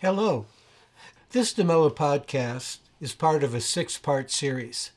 [0.00, 0.46] Hello.
[1.30, 4.92] This DeMello podcast is part of a six part series.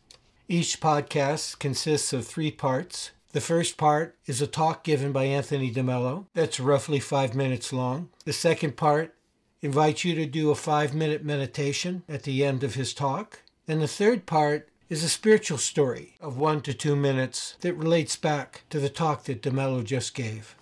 [0.47, 3.09] Each podcast consists of three parts.
[3.31, 8.09] The first part is a talk given by Anthony DeMello that's roughly five minutes long.
[8.25, 9.15] The second part
[9.63, 13.41] invites you to do a five minute meditation at the end of his talk.
[13.67, 18.15] And the third part is a spiritual story of one to two minutes that relates
[18.15, 20.55] back to the talk that DeMello just gave.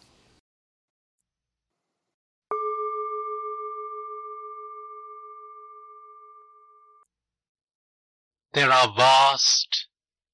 [8.53, 9.87] There are vast,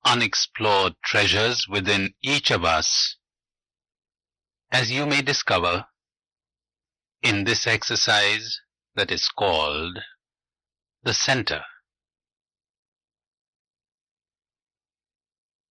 [0.06, 3.18] unexplored treasures within each of us,
[4.72, 5.86] as you may discover
[7.22, 8.62] in this exercise
[8.96, 10.00] that is called
[11.04, 11.64] the center.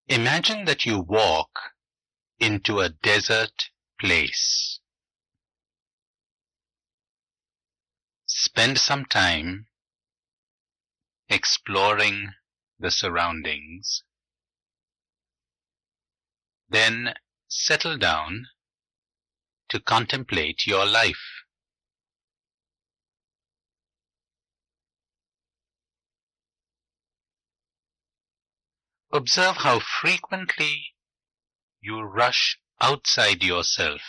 [0.09, 1.49] Imagine that you walk
[2.39, 4.81] into a desert place.
[8.27, 9.67] Spend some time
[11.29, 12.31] exploring
[12.79, 14.03] the surroundings.
[16.69, 17.15] Then
[17.49, 18.47] settle down
[19.69, 21.45] to contemplate your life.
[29.13, 30.95] Observe how frequently
[31.81, 34.01] you rush outside yourself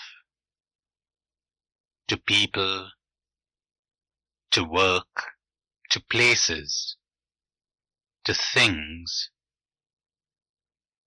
[2.08, 2.90] to people,
[4.52, 5.32] to work,
[5.92, 6.98] to places,
[8.26, 9.30] to things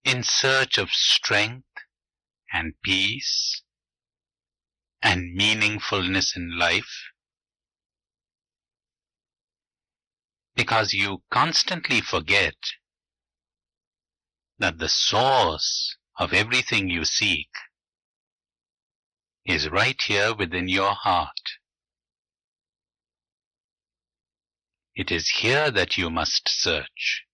[0.04, 1.66] in search of strength
[2.52, 3.62] and peace
[5.02, 7.10] and meaningfulness in life
[10.58, 12.56] because you constantly forget
[14.58, 17.48] that the source of everything you seek
[19.46, 21.47] is right here within your heart.
[24.98, 27.24] It is here that you must search.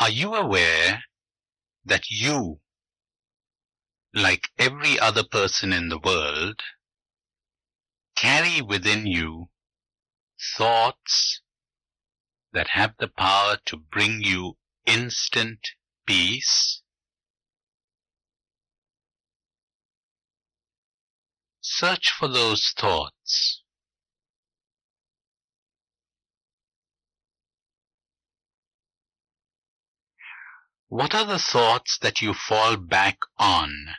[0.00, 1.04] Are you aware
[1.84, 2.58] that you,
[4.14, 6.60] like every other person in the world,
[8.16, 9.48] carry within you
[10.56, 11.42] thoughts
[12.52, 15.60] that have the power to bring you instant
[16.06, 16.82] peace?
[21.60, 23.62] Search for those thoughts.
[30.88, 33.94] What are the thoughts that you fall back on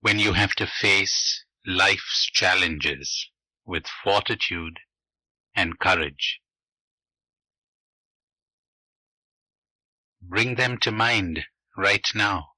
[0.00, 3.30] when you have to face life's challenges
[3.64, 4.80] with fortitude
[5.54, 6.42] and courage?
[10.20, 12.50] Bring them to mind right now.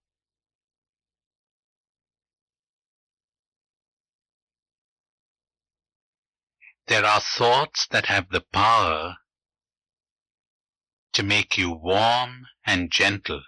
[6.89, 9.20] There are thoughts that have the power
[11.13, 13.43] to make you warm and gentle,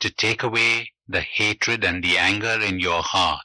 [0.00, 3.42] to take away the hatred and the anger in your heart.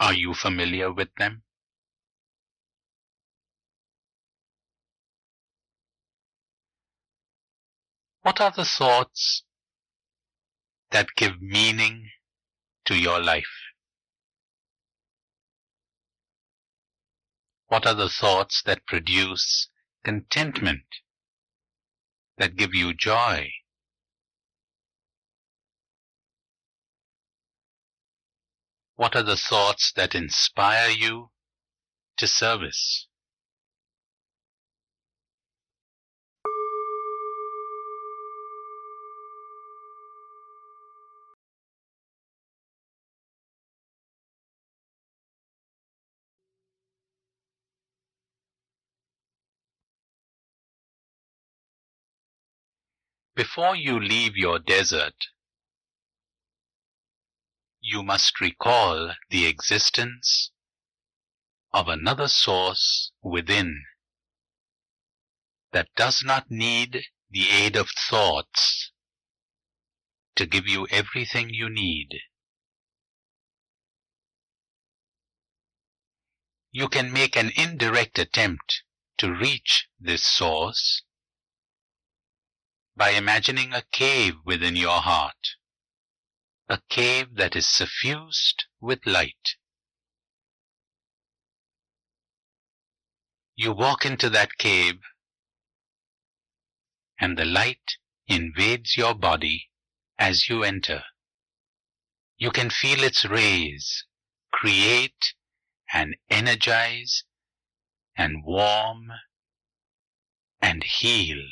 [0.00, 1.42] Are you familiar with them?
[8.22, 9.44] What are the thoughts
[10.90, 12.10] that give meaning
[12.84, 13.44] to your life?
[17.68, 19.68] What are the thoughts that produce
[20.04, 20.84] contentment,
[22.38, 23.50] that give you joy?
[28.96, 31.30] What are the thoughts that inspire you
[32.16, 33.08] to service?
[53.34, 55.14] Before you leave your desert,
[57.80, 60.50] you must recall the existence
[61.72, 63.84] of another source within
[65.72, 68.92] that does not need the aid of thoughts
[70.36, 72.20] to give you everything you need.
[76.74, 78.82] you can make an indirect attempt
[79.16, 81.02] to reach this source
[82.96, 85.56] by imagining a cave within your heart,
[86.68, 89.56] a cave that is suffused with light.
[93.56, 95.00] You walk into that cave
[97.20, 97.96] and the light
[98.26, 99.70] invades your body
[100.18, 101.02] as you enter.
[102.36, 104.04] You can feel its rays
[104.52, 105.34] create
[105.92, 107.24] and energize
[108.16, 109.10] and warm
[110.60, 111.42] and heal.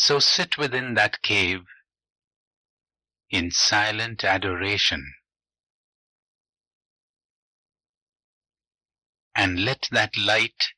[0.00, 1.64] So sit within that cave
[3.30, 5.12] in silent adoration
[9.34, 10.68] and let that light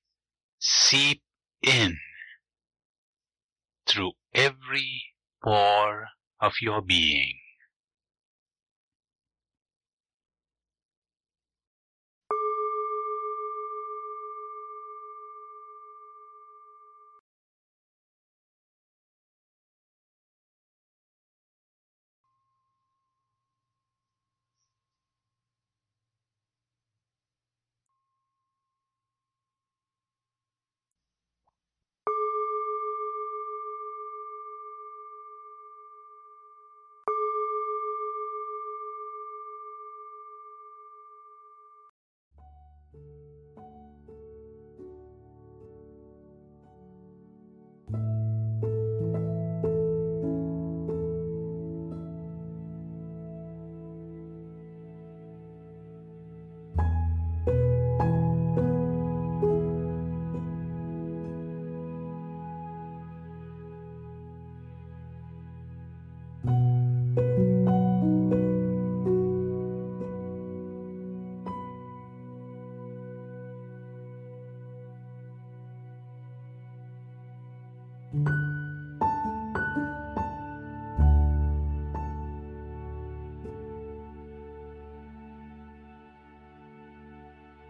[0.59, 1.23] seep
[1.63, 1.99] in
[3.87, 5.05] through every
[5.45, 6.09] pore
[6.41, 7.40] of your being.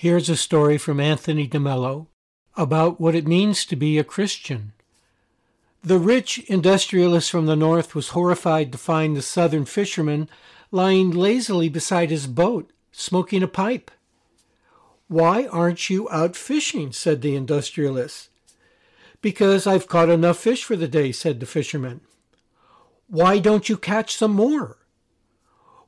[0.00, 2.06] Here's a story from Anthony DeMello
[2.56, 4.72] about what it means to be a Christian.
[5.84, 10.30] The rich industrialist from the north was horrified to find the southern fisherman
[10.70, 13.90] lying lazily beside his boat, smoking a pipe.
[15.08, 16.92] Why aren't you out fishing?
[16.92, 18.30] said the industrialist.
[19.20, 22.00] Because I've caught enough fish for the day, said the fisherman.
[23.06, 24.78] Why don't you catch some more?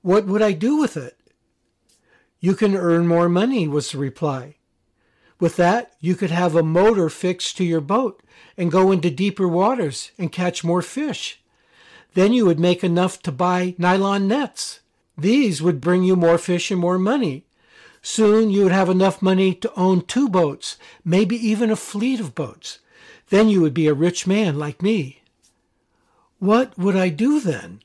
[0.02, 1.16] What would I do with it?
[2.42, 4.56] You can earn more money, was the reply.
[5.38, 8.20] With that, you could have a motor fixed to your boat
[8.56, 11.40] and go into deeper waters and catch more fish.
[12.14, 14.80] Then you would make enough to buy nylon nets.
[15.16, 17.44] These would bring you more fish and more money.
[18.02, 22.34] Soon you would have enough money to own two boats, maybe even a fleet of
[22.34, 22.80] boats.
[23.28, 25.22] Then you would be a rich man like me.
[26.40, 27.82] What would I do then?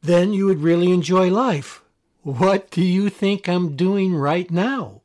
[0.00, 1.82] Then you would really enjoy life.
[2.38, 4.99] What do you think I'm doing right now?